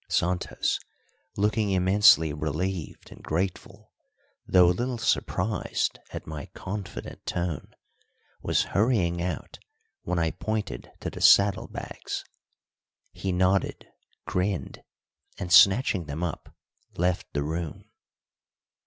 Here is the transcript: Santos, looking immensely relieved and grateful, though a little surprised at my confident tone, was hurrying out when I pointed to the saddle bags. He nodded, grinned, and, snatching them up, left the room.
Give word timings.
Santos, 0.09 0.79
looking 1.37 1.69
immensely 1.69 2.33
relieved 2.33 3.11
and 3.11 3.21
grateful, 3.23 3.93
though 4.47 4.67
a 4.71 4.73
little 4.73 4.97
surprised 4.97 5.99
at 6.11 6.25
my 6.25 6.47
confident 6.55 7.23
tone, 7.27 7.71
was 8.41 8.63
hurrying 8.73 9.21
out 9.21 9.59
when 10.01 10.17
I 10.17 10.31
pointed 10.31 10.91
to 11.01 11.11
the 11.11 11.21
saddle 11.21 11.67
bags. 11.67 12.25
He 13.11 13.31
nodded, 13.31 13.85
grinned, 14.25 14.81
and, 15.37 15.53
snatching 15.53 16.05
them 16.05 16.23
up, 16.23 16.51
left 16.97 17.31
the 17.33 17.43
room. 17.43 17.83